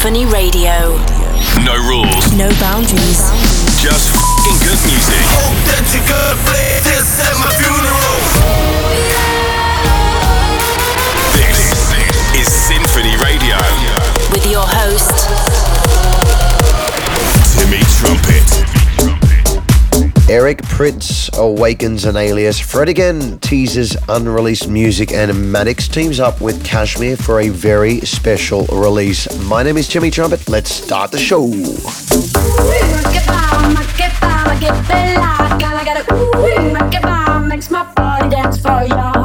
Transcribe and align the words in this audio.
SINPHONY 0.00 0.32
Radio. 0.32 0.96
No 1.60 1.76
rules. 1.76 2.32
No 2.32 2.48
boundaries. 2.56 3.20
Just 3.76 4.16
good 4.64 4.80
music. 4.88 5.20
Eric 20.50 20.62
Prydz 20.62 21.38
awakens 21.38 22.06
an 22.06 22.16
alias. 22.16 22.58
Fred 22.58 22.88
again 22.88 23.38
teases 23.38 23.96
unreleased 24.08 24.68
music, 24.68 25.12
and 25.12 25.30
Maddix 25.30 25.88
teams 25.88 26.18
up 26.18 26.40
with 26.40 26.60
KSHMR 26.64 27.16
for 27.22 27.38
a 27.38 27.50
very 27.50 28.00
special 28.00 28.64
release. 28.66 29.28
My 29.44 29.62
name 29.62 29.76
is 29.76 29.86
Timmy 29.86 30.10
Trumpet. 30.10 30.48
Let's 30.48 30.72
start 30.72 31.12
the 31.12 31.20
show. 31.20 31.46
Makes 37.46 37.70
my 37.70 37.84
body 37.94 38.30
dance 38.30 38.58
for. 38.58 39.19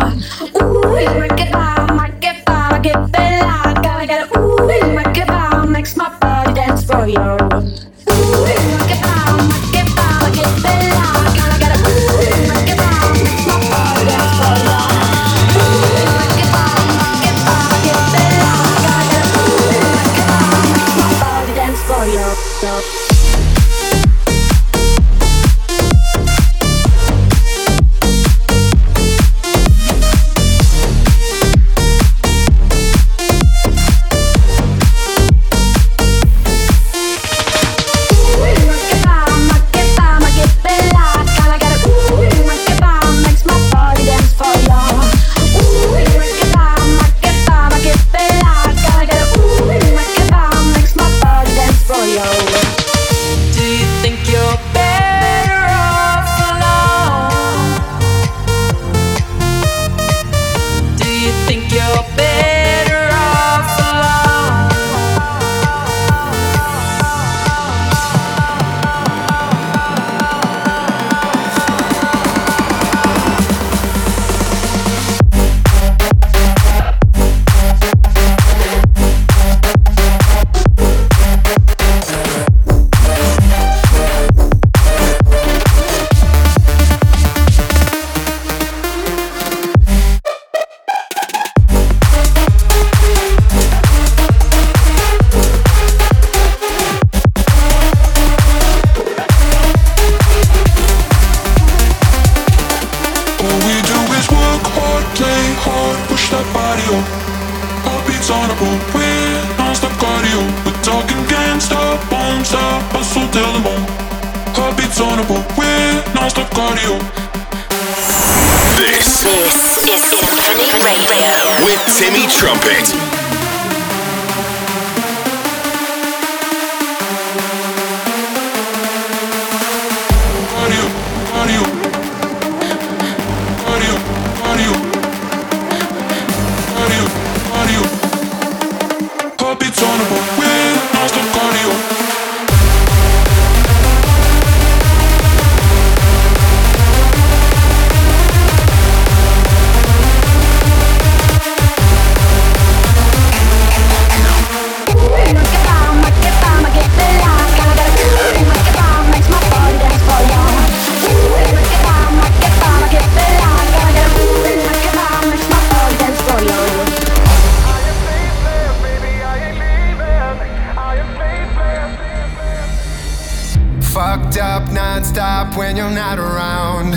fucked 173.95 174.37
up 174.37 174.63
nonstop 174.63 175.55
when 175.55 175.77
you're 175.77 175.89
not 175.89 176.19
around, 176.19 176.91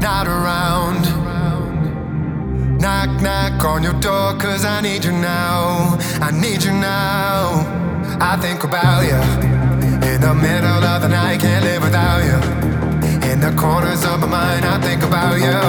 not 0.00 0.26
around. 0.26 1.02
Knock, 2.80 3.22
knock 3.22 3.64
on 3.64 3.84
your 3.84 3.92
door, 4.00 4.36
cause 4.38 4.64
I 4.64 4.80
need 4.80 5.04
you 5.04 5.12
now, 5.12 5.96
I 6.20 6.32
need 6.32 6.64
you 6.64 6.72
now. 6.72 7.62
I 8.20 8.36
think 8.42 8.64
about 8.64 9.02
you 9.02 9.22
in 10.10 10.20
the 10.20 10.34
middle 10.34 10.82
of 10.92 11.02
the 11.02 11.08
night, 11.08 11.38
can't 11.42 11.64
live 11.64 11.84
without 11.84 12.24
you. 12.24 12.38
In 13.30 13.38
the 13.38 13.54
corners 13.56 14.04
of 14.04 14.18
my 14.18 14.26
mind, 14.26 14.64
I 14.64 14.80
think 14.80 15.04
about 15.04 15.36
you 15.38 15.60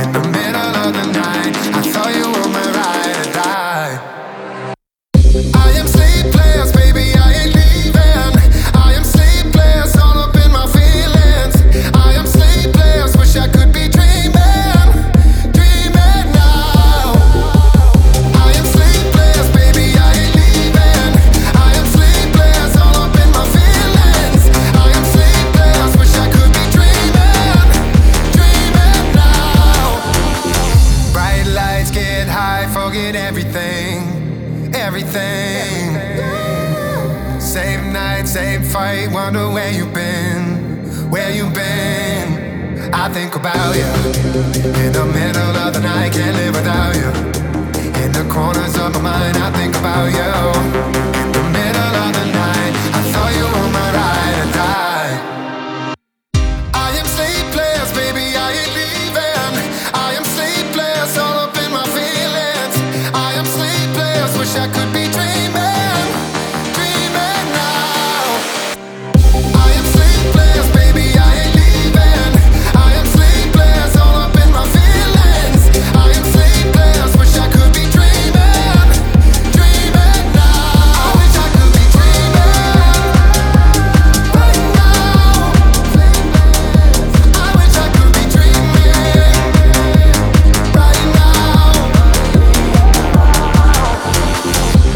in 0.00 0.12
the 0.12 0.24
middle 0.36 0.72
of 0.84 0.92
the 0.92 1.06
night. 1.12 1.54
I 1.72 1.92
saw 1.92 2.08
you. 2.08 2.43
about 43.44 43.76
you. 43.76 43.84
In 44.86 44.92
the 44.94 45.04
middle 45.04 45.56
of 45.64 45.74
the 45.74 45.80
night, 45.80 46.14
can't 46.14 46.34
live 46.34 46.54
without 46.54 46.96
you. 46.96 47.10
In 48.02 48.10
the 48.10 48.26
corners 48.32 48.74
of 48.78 48.94
my 48.94 49.00
mind, 49.02 49.36
I 49.36 49.50
think 49.52 49.76
about 49.76 50.08
you. 50.08 50.93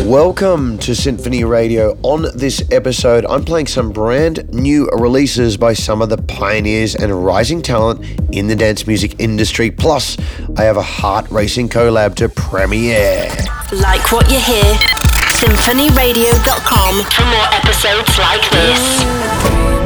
Welcome 0.09 0.79
to 0.79 0.93
SINPHONY 0.93 1.45
Radio. 1.45 1.99
On 2.03 2.25
this 2.35 2.63
episode, 2.71 3.27
I'm 3.27 3.45
playing 3.45 3.67
some 3.67 3.93
brand 3.93 4.49
new 4.55 4.89
releases 4.89 5.59
by 5.59 5.75
some 5.75 6.01
of 6.01 6.09
the 6.09 6.17
pioneers 6.17 6.95
and 6.95 7.27
rising 7.27 7.61
talent 7.61 8.03
in 8.33 8.47
the 8.47 8.57
dance 8.57 8.87
music 8.87 9.17
industry. 9.19 9.71
Plus, 9.71 10.17
I 10.57 10.63
have 10.63 10.79
a 10.79 10.83
heart 10.83 11.31
racing 11.31 11.69
collab 11.69 12.15
to 12.15 12.31
premiere. 12.31 13.29
Like 13.71 14.11
what 14.11 14.31
you 14.31 14.41
hear, 14.41 14.75
sinphonyradio.com 15.37 17.05
for 17.05 17.25
more 17.27 17.47
episodes 17.53 18.19
like 18.19 18.51
this. 18.51 19.78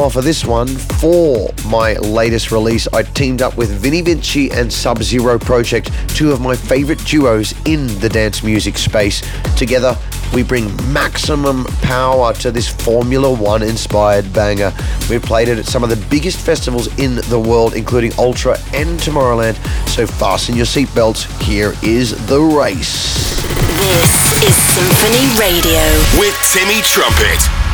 Been 0.00 0.06
waiting 0.06 0.14
a 0.14 0.16
while 0.16 0.22
for 0.22 0.22
this 0.22 0.44
one. 0.46 0.66
For 0.66 1.50
my 1.66 1.94
latest 1.98 2.50
release, 2.52 2.88
I 2.88 3.02
teamed 3.02 3.42
up 3.42 3.58
with 3.58 3.70
Vini 3.70 4.00
Vici 4.00 4.50
and 4.50 4.72
Sub 4.72 5.02
Zero 5.02 5.38
Project, 5.38 5.90
two 6.08 6.32
of 6.32 6.40
my 6.40 6.56
favorite 6.56 7.04
duos 7.04 7.52
in 7.66 7.86
the 8.00 8.08
dance 8.08 8.42
music 8.42 8.78
space. 8.78 9.20
Together, 9.56 9.96
we 10.32 10.42
bring 10.42 10.74
maximum 10.90 11.64
power 11.82 12.32
to 12.34 12.50
this 12.50 12.68
Formula 12.68 13.30
One 13.30 13.62
inspired 13.62 14.32
banger. 14.32 14.72
We've 15.10 15.22
played 15.22 15.48
it 15.48 15.58
at 15.58 15.66
some 15.66 15.84
of 15.84 15.90
the 15.90 16.02
biggest 16.08 16.38
festivals 16.38 16.86
in 16.98 17.16
the 17.28 17.38
world, 17.38 17.74
including 17.74 18.12
Ultra 18.18 18.56
and 18.72 18.98
Tomorrowland. 19.00 19.56
So 19.88 20.06
fasten 20.06 20.56
your 20.56 20.66
seatbelts. 20.66 21.26
Here 21.42 21.74
is 21.82 22.26
the 22.26 22.40
race. 22.40 23.36
This 23.76 24.42
is 24.44 24.54
SINPHONY 24.54 25.38
Radio. 25.38 26.18
With 26.18 26.36
Timmy 26.52 26.80
Trumpet. 26.82 27.69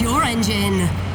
Your 0.00 0.22
engine. 0.22 1.07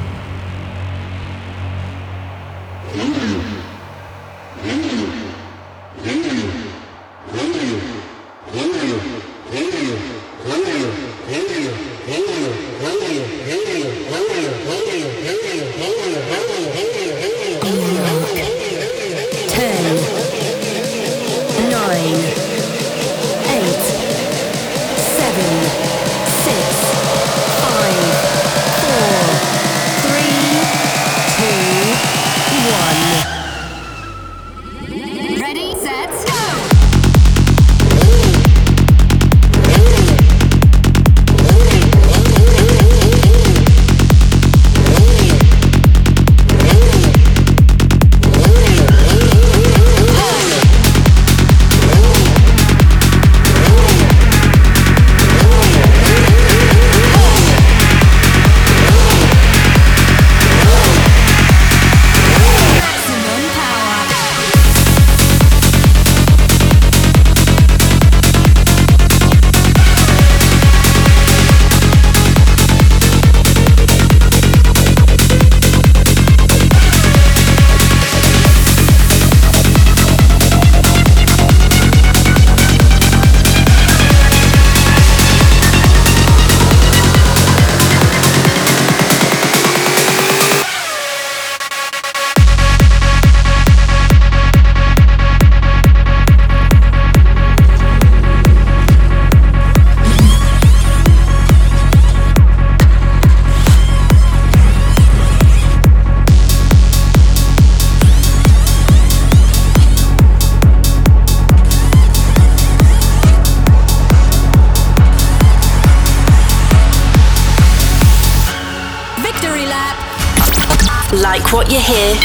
Hear? 121.84 122.16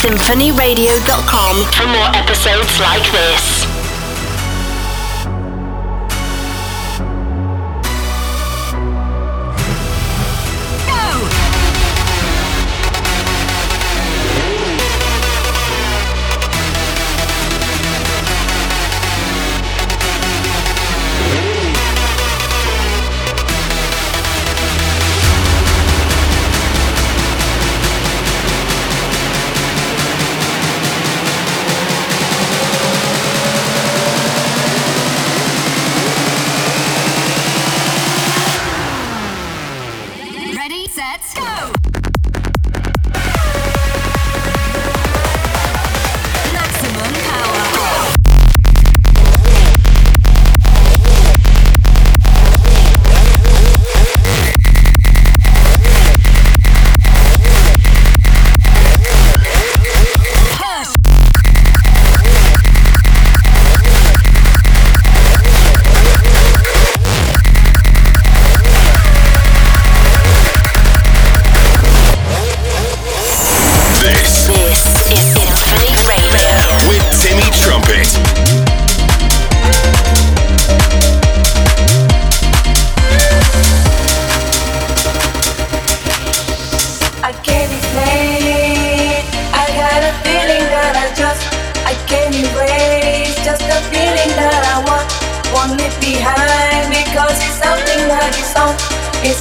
SinphonyRadio.com 0.00 1.56
for 1.72 1.86
more 1.86 2.08
episodes 2.16 2.80
like 2.80 3.04
this. 3.12 3.63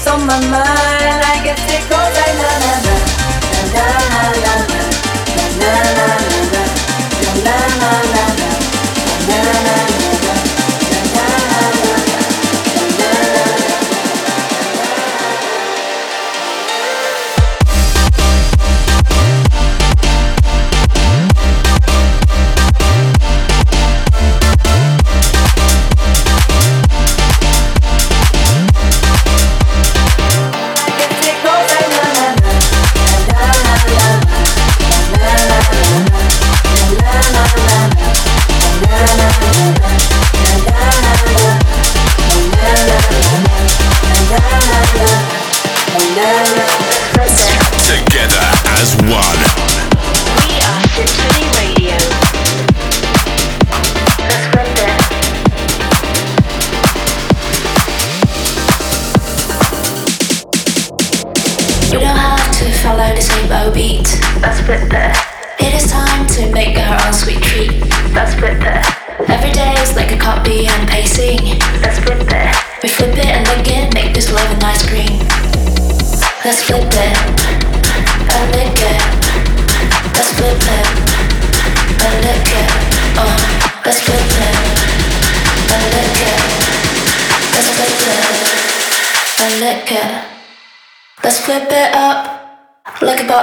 On 0.06 0.28
my 0.28 0.38
mind. 0.38 1.24
I 1.24 1.42
guess 1.44 1.64
it 1.72 1.90
goes 1.90 2.18
la 2.20 2.28
la 2.40 2.54
la 2.64 2.76
la 2.84 2.96
la 3.74 3.88
la 4.12 4.28
la 4.44 4.56
la 5.60 5.76
la 5.96 6.18
la 6.28 6.33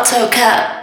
AutoCAD. 0.00 0.79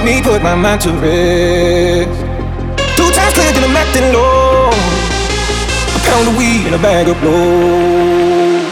Help 0.00 0.16
me 0.16 0.24
put 0.24 0.40
my 0.40 0.56
mind 0.56 0.80
to 0.88 0.96
rest. 0.96 2.08
Two 2.96 3.04
times 3.12 3.36
cleared 3.36 3.52
and 3.52 3.68
I'm 3.68 3.76
acting 3.76 4.08
low. 4.16 4.72
A 4.72 6.00
pound 6.08 6.24
of 6.24 6.40
weed 6.40 6.64
and 6.64 6.72
a 6.72 6.80
bag 6.80 7.04
of 7.04 7.20
blow. 7.20 8.64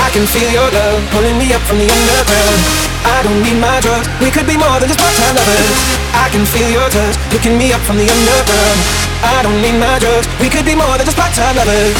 I 0.00 0.08
can 0.16 0.24
feel 0.24 0.48
your 0.48 0.64
love 0.72 1.04
pulling 1.12 1.36
me 1.36 1.52
up 1.52 1.60
from 1.68 1.76
the 1.76 1.84
underground. 1.84 2.60
I 3.04 3.20
don't 3.20 3.36
need 3.44 3.60
my 3.60 3.84
drugs. 3.84 4.08
We 4.24 4.32
could 4.32 4.48
be 4.48 4.56
more 4.56 4.80
than 4.80 4.88
just 4.88 4.96
part-time 4.96 5.36
lovers. 5.36 5.76
I 6.16 6.32
can 6.32 6.48
feel 6.48 6.72
your 6.72 6.88
touch 6.88 7.20
picking 7.28 7.60
me 7.60 7.76
up 7.76 7.84
from 7.84 8.00
the 8.00 8.08
underground. 8.08 8.80
I 9.20 9.44
don't 9.44 9.60
need 9.60 9.76
my 9.76 10.00
drugs. 10.00 10.24
We 10.40 10.48
could 10.48 10.64
be 10.64 10.72
more 10.72 10.96
than 10.96 11.04
just 11.04 11.20
part-time 11.20 11.52
lovers. 11.52 11.92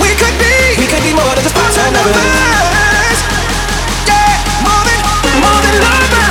We 0.00 0.16
could 0.16 0.36
be. 0.40 0.56
We 0.80 0.88
could 0.88 1.04
be 1.04 1.12
more 1.12 1.36
than 1.36 1.44
just 1.44 1.52
part-time 1.52 1.92
lovers. 1.92 2.16
Yeah, 4.08 4.40
more 4.64 4.82
than, 4.88 5.00
more 5.44 5.60
than 5.60 5.76
lovers. 5.84 6.27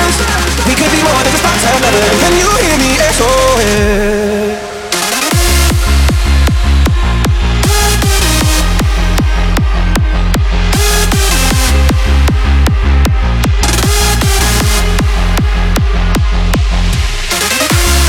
We 0.67 0.75
could 0.75 0.91
be 0.91 0.99
more 1.01 1.23
than 1.23 1.31
just 1.31 1.43
part-time 1.47 1.79
lovers. 1.79 2.19
Can 2.19 2.35
you 2.35 2.49
hear 2.59 2.75
me? 2.75 2.99
SOS. 2.99 4.59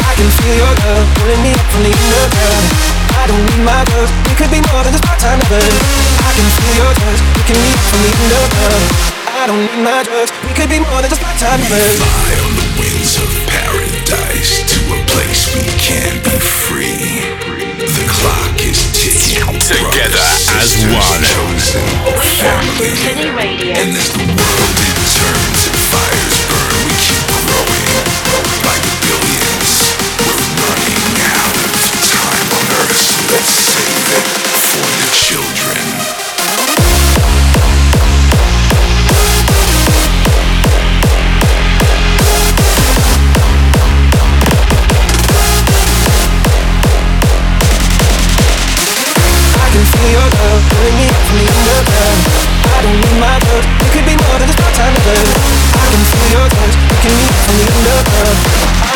I 0.03 0.13
can 0.19 0.27
feel 0.35 0.57
your 0.59 0.75
love 0.83 1.07
pulling 1.15 1.43
me 1.47 1.55
up 1.55 1.63
from 1.71 1.83
the 1.87 1.95
underground. 1.95 2.67
I 3.15 3.27
don't 3.31 3.45
need 3.47 3.63
my 3.63 3.87
drugs. 3.87 4.11
We 4.27 4.35
could 4.35 4.51
be 4.51 4.59
more 4.67 4.83
than 4.83 4.91
just 4.99 5.05
part-time 5.07 5.39
lovers. 5.47 5.79
I 6.27 6.31
can 6.35 6.49
feel 6.59 6.75
your 6.75 6.91
touch 6.91 7.23
picking 7.39 7.63
me 7.63 7.71
up 7.71 7.87
from 7.87 8.03
the 8.03 8.11
underground. 8.19 9.28
I 9.39 9.43
I 9.43 9.47
don't 9.47 9.63
need 9.63 9.85
my 9.87 10.03
drugs. 10.03 10.35
We 10.43 10.51
could 10.51 10.67
be 10.67 10.83
more 10.83 10.99
than 10.99 11.15
just 11.15 11.23
part-time 11.23 11.63
lovers. 11.71 12.03
Fly 12.03 12.35
on 12.43 12.53
the 12.59 12.67
wings 12.75 13.15
of 13.23 13.31
paradise 13.47 14.67
to 14.67 14.79
a 14.91 15.01
place 15.15 15.55
we 15.55 15.63
can 15.79 16.19
be 16.27 16.35
free. 16.43 17.23
The 17.79 18.03
clock 18.11 18.59
is 18.59 18.83
ticking. 18.99 19.47
Together 19.63 20.27
as 20.59 20.75
one. 20.91 21.23
Chosen 21.23 21.87
family. 22.43 23.79
And 23.79 23.95
as 23.95 24.11
the 24.11 24.27
world 24.27 24.75
it 24.75 24.99
turns 25.07 25.61
and 25.71 25.79
fires 25.87 26.39
burn, 26.51 26.75
we 26.83 26.99
keep 26.99 27.23
growing 27.31 27.87
by 28.67 28.75
the 28.75 28.91
billions. 29.07 29.71
We're 30.19 30.35
running 30.67 31.15
out 31.31 31.55
of 31.63 31.79
time 32.11 32.49
on 32.59 32.67
Earth, 32.75 33.07
let's 33.31 33.55
save 33.55 34.03
it 34.19 34.27
for 34.51 34.83
the 34.99 35.07
children. 35.15 35.98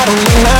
I 0.02 0.06
don't 0.06 0.16
need 0.16 0.51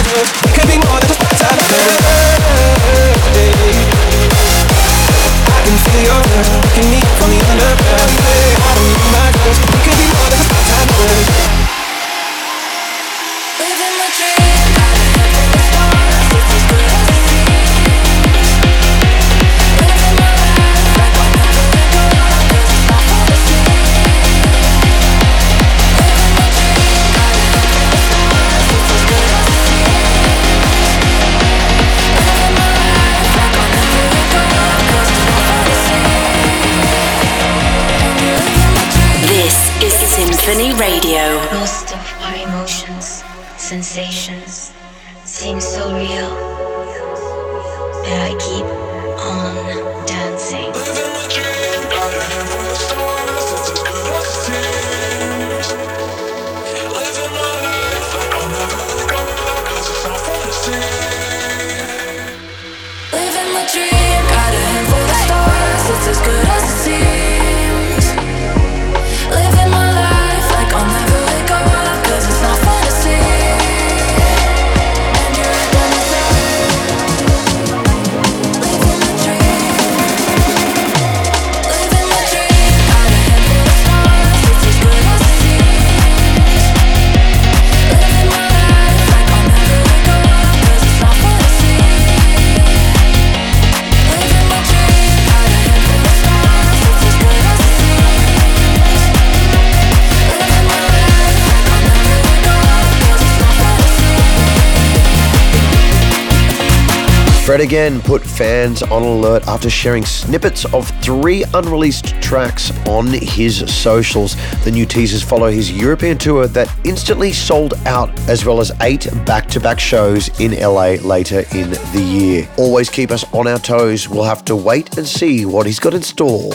Fred 107.52 107.60
again 107.60 108.00
put 108.00 108.22
fans 108.22 108.82
on 108.82 109.02
alert 109.02 109.46
after 109.46 109.68
sharing 109.68 110.06
snippets 110.06 110.64
of 110.72 110.88
three 111.02 111.44
unreleased 111.52 112.06
tracks 112.22 112.70
on 112.88 113.08
his 113.08 113.58
socials. 113.70 114.36
The 114.64 114.70
new 114.70 114.86
teasers 114.86 115.22
follow 115.22 115.50
his 115.50 115.70
European 115.70 116.16
tour 116.16 116.46
that 116.46 116.74
instantly 116.84 117.30
sold 117.30 117.74
out, 117.84 118.08
as 118.26 118.46
well 118.46 118.58
as 118.58 118.72
eight 118.80 119.06
back 119.26 119.48
to 119.48 119.60
back 119.60 119.78
shows 119.78 120.30
in 120.40 120.52
LA 120.58 120.92
later 121.06 121.40
in 121.52 121.72
the 121.92 122.02
year. 122.02 122.48
Always 122.56 122.88
keep 122.88 123.10
us 123.10 123.22
on 123.34 123.46
our 123.46 123.58
toes. 123.58 124.08
We'll 124.08 124.24
have 124.24 124.46
to 124.46 124.56
wait 124.56 124.96
and 124.96 125.06
see 125.06 125.44
what 125.44 125.66
he's 125.66 125.78
got 125.78 125.92
in 125.92 126.00
store. 126.00 126.52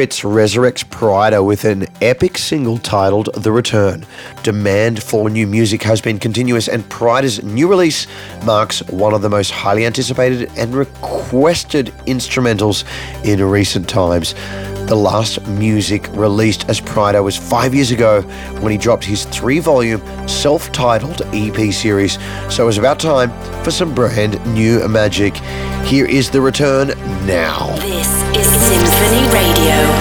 Eric 0.00 0.10
resurrects 0.12 0.82
Pryda 0.82 1.44
with 1.44 1.66
an 1.66 1.86
epic 2.00 2.38
single 2.38 2.78
titled 2.78 3.28
The 3.34 3.52
Return. 3.52 4.06
Demand 4.42 5.02
for 5.02 5.28
new 5.28 5.46
music 5.46 5.82
has 5.82 6.00
been 6.00 6.18
continuous, 6.18 6.68
and 6.68 6.82
Pryda's 6.84 7.42
new 7.42 7.68
release 7.68 8.06
marks 8.46 8.80
one 8.88 9.12
of 9.12 9.20
the 9.20 9.28
most 9.28 9.50
highly 9.50 9.84
anticipated 9.84 10.50
and 10.56 10.74
requested 10.74 11.88
instrumentals 12.06 12.84
in 13.26 13.44
recent 13.44 13.90
times. 13.90 14.34
The 14.90 14.96
last 14.96 15.46
music 15.46 16.08
released 16.14 16.68
as 16.68 16.80
Pryda 16.80 17.22
was 17.22 17.36
five 17.36 17.76
years 17.76 17.92
ago 17.92 18.22
when 18.58 18.72
he 18.72 18.76
dropped 18.76 19.04
his 19.04 19.24
three 19.26 19.60
volume 19.60 20.02
self 20.26 20.72
titled 20.72 21.22
EP 21.32 21.72
series, 21.72 22.18
so 22.52 22.64
it 22.64 22.66
was 22.66 22.76
about 22.76 22.98
time 22.98 23.30
for 23.62 23.70
some 23.70 23.94
brand 23.94 24.44
new 24.52 24.88
magic. 24.88 25.36
Here 25.84 26.06
is 26.06 26.28
The 26.28 26.40
Return 26.40 26.88
now. 27.24 27.68
This 27.76 28.08
is 28.36 28.48
SINPHONY 28.48 29.32
Radio. 29.32 29.99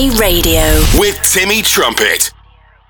SINPHONY 0.00 0.18
Radio. 0.18 0.62
With 0.98 1.20
Timmy 1.22 1.60
Trumpet. 1.60 2.32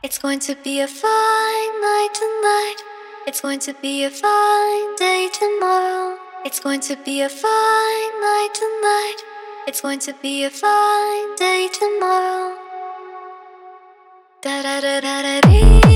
It's 0.05 0.17
going 0.17 0.39
to 0.41 0.55
be 0.63 0.81
a 0.81 0.87
fine 0.87 1.81
night 1.81 2.09
tonight. 2.15 2.77
It's 3.27 3.41
going 3.41 3.59
to 3.61 3.75
be 3.83 4.05
a 4.05 4.11
fine 4.11 4.95
day 4.95 5.29
tomorrow. 5.33 6.17
It's 6.45 6.61
going 6.61 6.79
to 6.83 6.97
be 7.05 7.23
a 7.23 7.29
fine 7.29 8.13
night 8.21 8.51
tonight. 8.55 9.17
It's 9.67 9.81
going 9.81 9.99
to 10.01 10.15
be 10.23 10.45
a 10.45 10.51
fine 10.51 11.35
day 11.35 11.69
tomorrow. 11.73 12.55
Da 14.41 14.63
da 14.63 14.81
da 14.81 15.01
da 15.01 15.23
da 15.23 15.41
dee, 15.41 15.90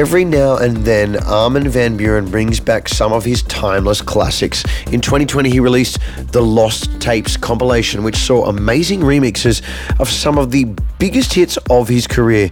Every 0.00 0.24
now 0.24 0.56
and 0.56 0.78
then, 0.78 1.22
Armin 1.24 1.68
Van 1.68 1.98
Buuren 1.98 2.30
brings 2.30 2.58
back 2.58 2.88
some 2.88 3.12
of 3.12 3.22
his 3.22 3.42
timeless 3.42 4.00
classics. 4.00 4.64
In 4.86 5.02
2020, 5.02 5.50
he 5.50 5.60
released 5.60 5.98
the 6.32 6.40
Lost 6.40 6.98
Tapes 7.02 7.36
compilation, 7.36 8.02
which 8.02 8.16
saw 8.16 8.46
amazing 8.46 9.00
remixes 9.00 9.60
of 10.00 10.08
some 10.08 10.38
of 10.38 10.52
the 10.52 10.64
biggest 10.98 11.34
hits 11.34 11.58
of 11.68 11.86
his 11.86 12.06
career. 12.06 12.50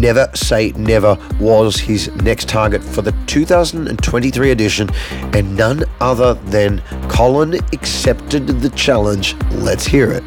Never 0.00 0.28
Say 0.34 0.72
Never 0.72 1.16
was 1.38 1.78
his 1.78 2.12
next 2.16 2.48
target 2.48 2.82
for 2.82 3.02
the 3.02 3.12
2023 3.28 4.50
edition, 4.50 4.90
and 5.34 5.56
none 5.56 5.84
other 6.00 6.34
than 6.34 6.82
Colin 7.08 7.54
accepted 7.72 8.48
the 8.48 8.70
challenge. 8.70 9.36
Let's 9.52 9.86
hear 9.86 10.10
it. 10.10 10.24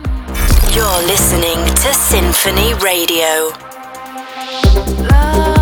You're 0.74 1.04
listening 1.06 1.58
to 1.66 1.92
SINPHONY 1.92 2.82
Radio. 2.82 3.52
You're 5.04 5.61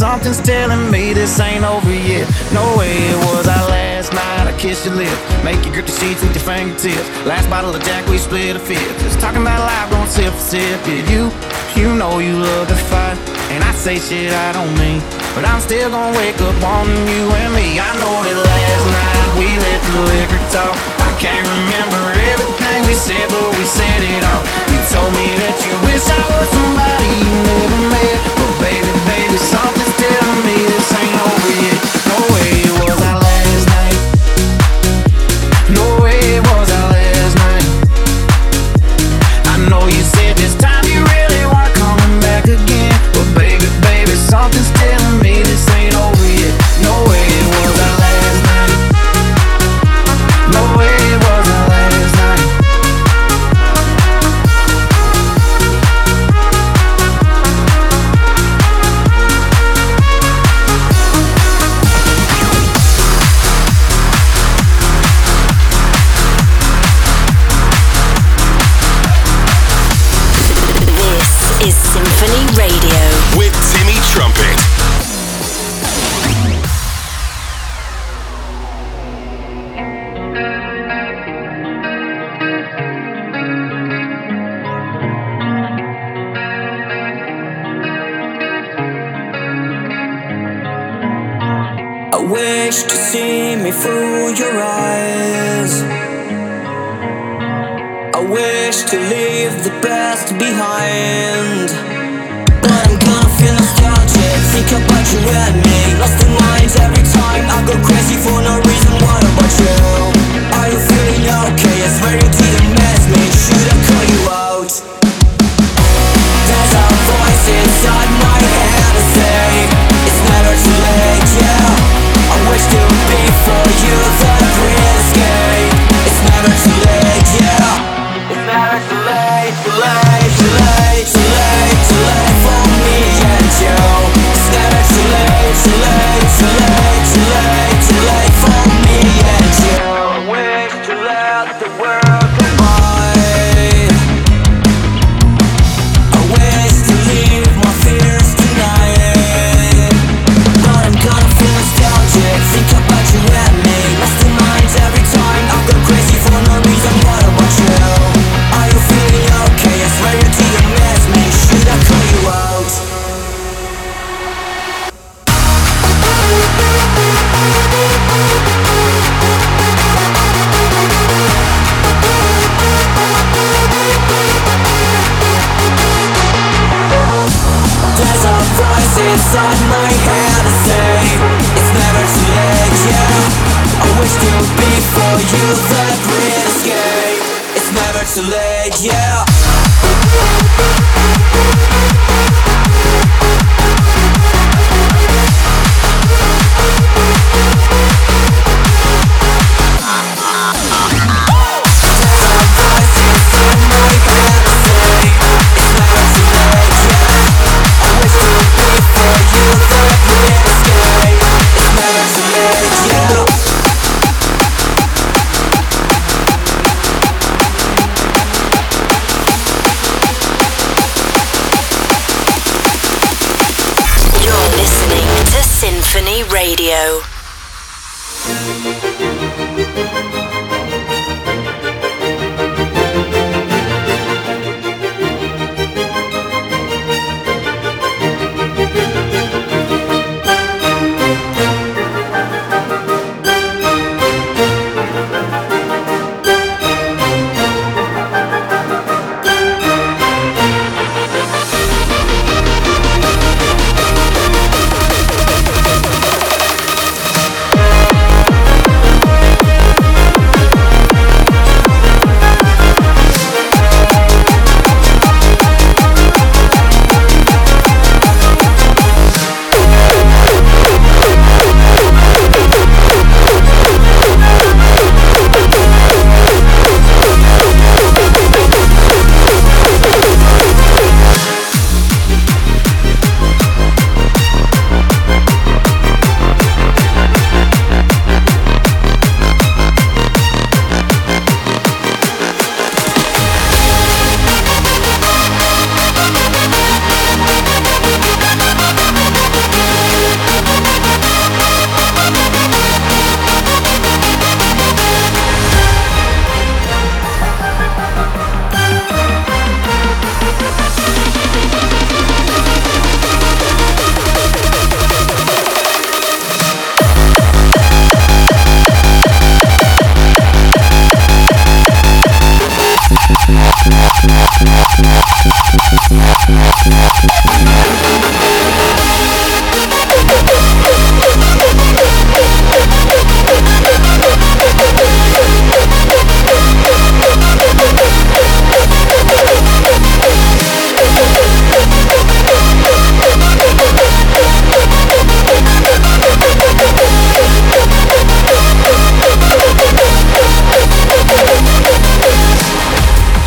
something's 0.00 0.40
telling 0.40 0.90
me 0.90 1.12
this 1.12 1.38
ain't 1.40 1.62
over 1.62 1.92
yet. 1.92 2.24
No 2.56 2.64
way 2.80 2.88
it 2.88 3.18
was 3.28 3.44
our 3.44 3.68
last 3.68 4.16
night. 4.16 4.48
I 4.48 4.54
kissed 4.56 4.86
your 4.86 4.96
lips, 4.96 5.20
make 5.44 5.60
you 5.60 5.70
grip 5.76 5.84
the 5.84 5.92
sheets 5.92 6.24
with 6.24 6.32
your 6.32 6.40
fingertips. 6.40 7.04
Last 7.28 7.52
bottle 7.52 7.68
of 7.68 7.84
Jack, 7.84 8.08
we 8.08 8.16
split 8.16 8.56
a 8.56 8.58
fifth. 8.58 8.80
Just 9.04 9.20
talking 9.20 9.44
about 9.44 9.60
life, 9.60 9.92
going 9.92 10.08
sip 10.08 10.32
for 10.32 10.56
sip. 10.56 10.80
Yeah, 10.88 11.04
you, 11.12 11.22
you 11.76 11.92
know 12.00 12.16
you 12.16 12.32
love 12.32 12.72
to 12.72 12.80
fight. 12.88 13.20
And 13.52 13.60
I 13.60 13.76
say 13.76 14.00
shit 14.00 14.32
I 14.32 14.56
don't 14.56 14.72
mean. 14.80 15.04
But 15.36 15.44
I'm 15.44 15.60
still 15.60 15.92
gonna 15.92 16.16
wake 16.16 16.40
up 16.40 16.56
on 16.64 16.88
you 17.04 17.24
and 17.44 17.52
me. 17.52 17.76
I 17.76 17.92
know 18.00 18.24
that 18.24 18.38
last 18.40 18.84
night 18.96 19.28
we 19.36 19.52
let 19.52 19.80
the 19.84 19.96
liquor 20.16 20.42
talk. 20.48 20.74
I 21.04 21.12
can't 21.20 21.44
remember 21.44 22.00
everything 22.32 22.78
we 22.88 22.96
said, 22.96 23.28
but 23.28 23.52
we 23.52 23.68
said 23.68 24.00
it 24.00 24.24
all. 24.32 24.42
You 24.72 24.80
told 24.88 25.12
me 25.12 25.28
that 25.44 25.56
you 25.60 25.76
wish 25.84 26.08
I 26.08 26.20
was 26.24 26.48
somebody 26.56 27.10
you 27.20 27.32
never 27.52 27.80
met. 27.92 28.16
But 28.40 28.52
baby, 28.64 28.92
baby, 29.04 29.36
something's 29.36 29.79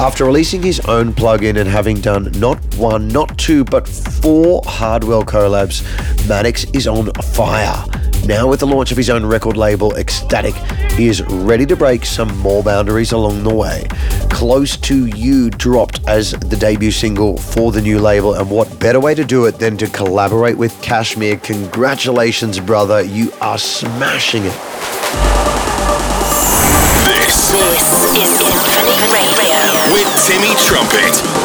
After 0.04 0.26
releasing 0.26 0.62
his 0.62 0.82
own 0.82 1.14
plugin 1.14 1.58
and 1.58 1.70
having 1.70 2.02
done 2.02 2.30
not 2.36 2.58
one, 2.76 3.08
not 3.08 3.38
two, 3.38 3.64
but 3.64 3.88
four 3.88 4.62
Hardwell 4.66 5.24
collabs, 5.24 5.82
Maddix 6.28 6.70
is 6.76 6.88
on 6.88 7.10
fire. 7.34 7.86
Now, 8.26 8.50
with 8.50 8.60
the 8.60 8.68
launch 8.68 8.92
of 8.92 8.98
his 8.98 9.10
own 9.10 9.26
record 9.26 9.56
label, 9.56 9.96
Ecstatic, 9.96 10.56
he 10.92 11.08
is 11.08 11.22
ready 11.24 11.66
to 11.68 11.78
break 11.78 12.06
some 12.06 12.38
more 12.40 12.62
boundaries 12.62 13.14
along 13.14 13.46
the 13.46 13.54
way. 13.56 13.88
Close 14.30 14.76
to 14.76 15.06
You 15.06 15.50
dropped 15.50 16.06
as 16.06 16.32
the 16.32 16.58
debut 16.58 16.92
single 16.92 17.38
for 17.38 17.72
the 17.72 17.82
new 17.82 17.98
label, 17.98 18.34
and 18.34 18.52
what 18.52 18.78
better 18.82 19.00
way 19.00 19.16
to 19.16 19.24
do 19.24 19.46
it 19.46 19.58
than 19.58 19.78
to 19.78 19.88
collaborate 19.88 20.58
with 20.58 20.74
KSHMR? 20.82 21.42
Congratulations, 21.44 22.60
brother, 22.60 23.04
you 23.04 23.32
are 23.40 23.58
smashing 23.58 24.44
it. 24.44 24.60
This, 27.08 27.52
this 27.52 27.94
is 28.04 28.18
Infinite 28.18 28.83
with 29.94 30.26
Timmy 30.26 30.56
Trumpet. 30.56 31.43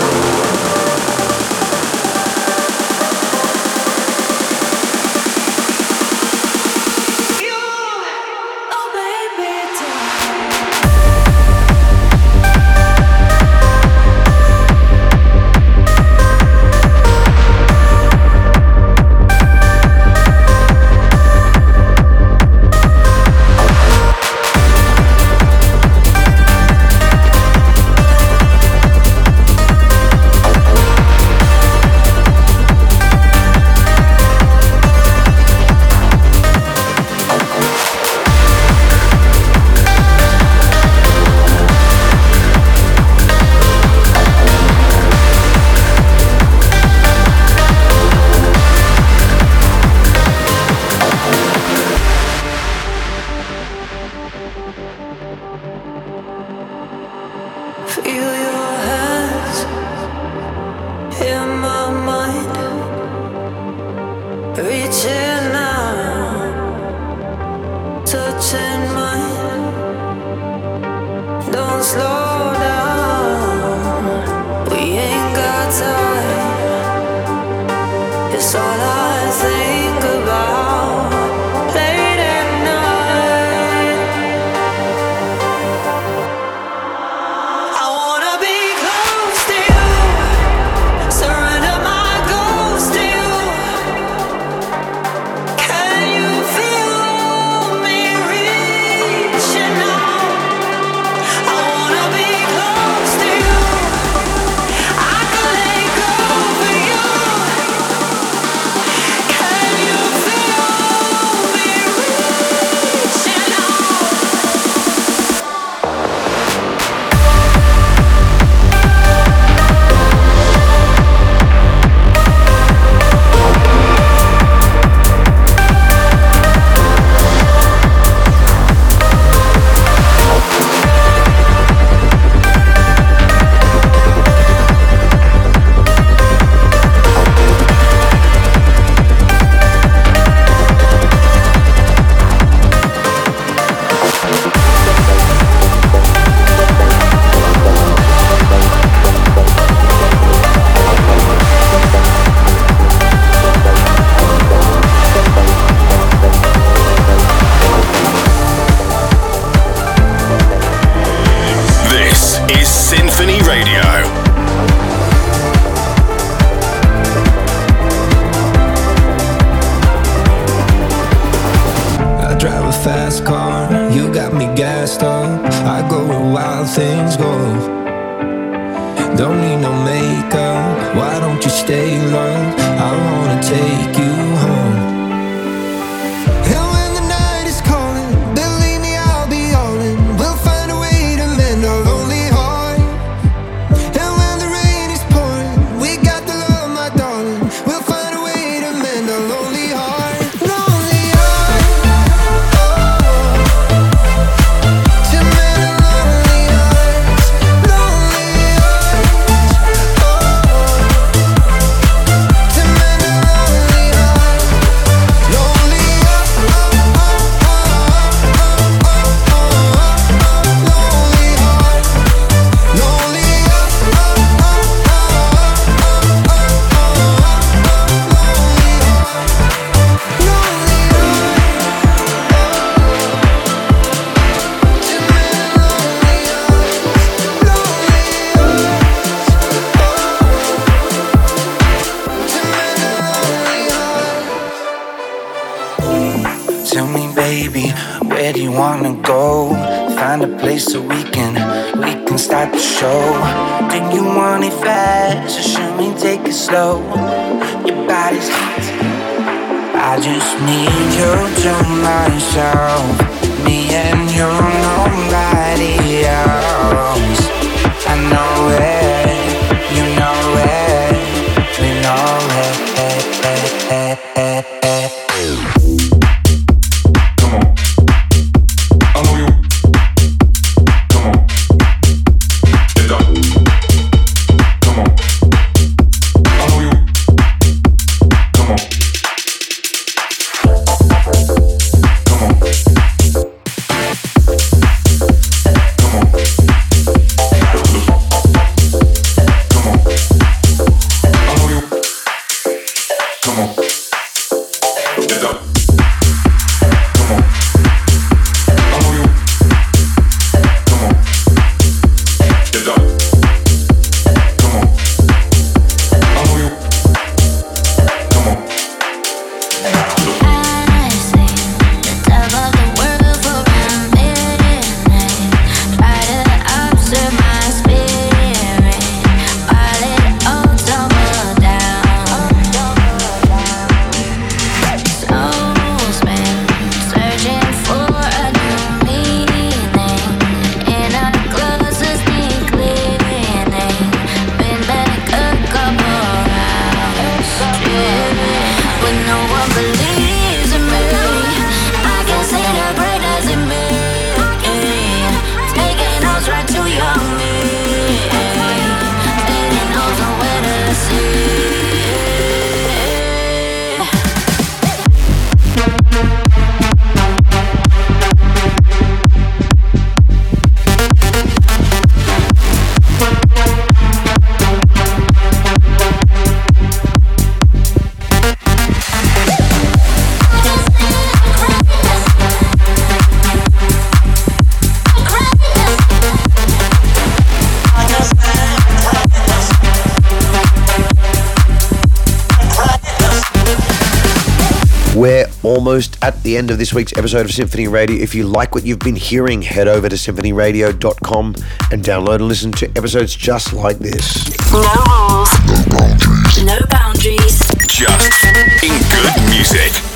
end 396.38 396.50
of 396.52 396.58
this 396.58 396.72
week's 396.72 396.96
episode 396.96 397.26
of 397.26 397.32
SINPHONY 397.32 397.66
Radio. 397.68 397.96
If 397.96 398.14
you 398.14 398.22
like 398.22 398.54
what 398.54 398.64
you've 398.64 398.78
been 398.78 398.94
hearing, 398.94 399.42
head 399.42 399.66
over 399.66 399.88
to 399.88 399.96
sinphonyradio.com 399.96 401.34
and 401.72 401.82
download 401.84 402.16
and 402.16 402.28
listen 402.28 402.52
to 402.52 402.68
episodes 402.76 403.14
just 403.16 403.52
like 403.52 403.78
this. 403.78 404.24
No 404.52 404.60
rules, 404.60 405.30
no 405.46 405.64
boundaries, 405.76 406.44
no 406.44 406.58
boundaries. 406.70 407.38
just 407.66 408.24
in 408.62 408.70
good 408.88 409.30
music. 409.30 409.87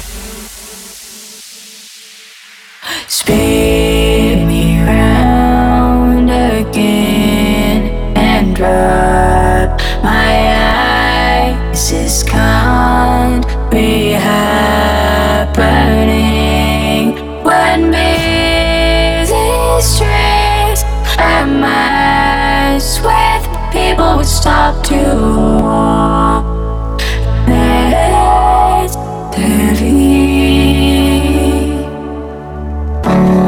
stop 24.42 24.74
to 24.82 24.98
Let's 27.46 28.96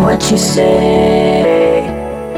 What 0.05 0.31
you 0.31 0.39
say 0.39 1.83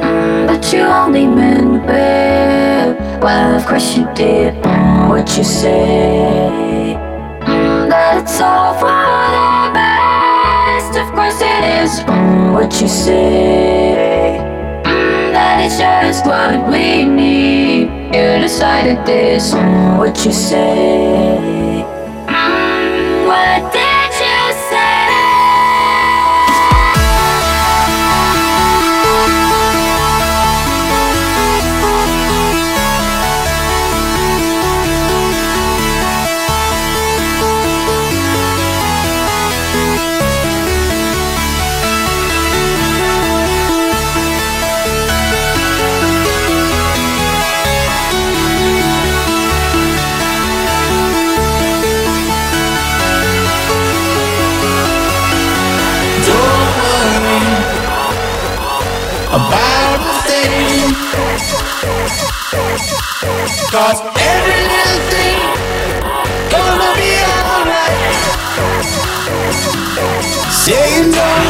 mm, 0.00 0.46
But 0.46 0.72
you 0.72 0.80
only 0.80 1.26
meant 1.26 1.84
well 1.86 2.96
Well 3.20 3.56
of 3.56 3.66
course 3.66 3.94
you 3.94 4.08
did 4.14 4.54
mm, 4.62 5.08
What 5.10 5.36
you 5.36 5.44
say. 5.44 6.96
Mm, 7.42 7.90
That's 7.90 8.40
all 8.40 8.72
for 8.80 8.88
the 9.34 9.72
best. 9.76 10.96
Of 10.96 11.08
course 11.12 11.40
it 11.42 11.62
is 11.82 11.92
What 12.54 12.80
you 12.80 12.88
say. 12.88 14.55
It's 15.68 15.78
just 15.78 16.24
what 16.26 16.70
we 16.70 17.02
need. 17.02 17.90
You 18.14 18.40
decided 18.40 19.04
this 19.04 19.52
what 19.52 20.24
you 20.24 20.32
say. 20.32 21.95
Cause 63.76 64.00
every 64.00 64.62
little 64.72 65.00
thing 65.12 65.36
gonna 66.50 66.92
be 66.96 67.12
alright. 67.28 68.00
Saying 70.50 71.10
no. 71.10 71.45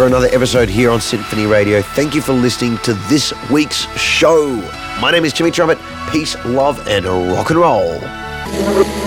for 0.00 0.06
another 0.06 0.28
episode 0.28 0.70
here 0.70 0.90
on 0.90 0.98
SINPHONY 0.98 1.44
Radio. 1.44 1.82
Thank 1.82 2.14
you 2.14 2.22
for 2.22 2.32
listening 2.32 2.78
to 2.78 2.94
this 3.10 3.34
week's 3.50 3.80
show. 3.98 4.56
My 4.98 5.10
name 5.10 5.26
is 5.26 5.34
Timmy 5.34 5.50
Trumpet. 5.50 5.76
Peace, 6.10 6.42
love, 6.46 6.88
and 6.88 7.04
rock 7.04 7.50
and 7.50 7.58
roll. 7.58 8.99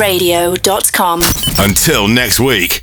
radio.com. 0.00 1.22
Until 1.58 2.08
next 2.08 2.40
week. 2.40 2.82